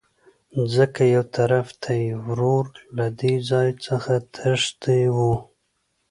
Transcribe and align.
ځکه 0.75 1.01
يوطرف 1.15 1.67
ته 1.81 1.91
يې 2.01 2.13
ورور 2.25 2.65
له 2.97 3.05
دې 3.19 3.33
ځاى 3.49 3.69
څخه 3.85 4.13
تښى 4.33 5.01
وو. 5.15 5.33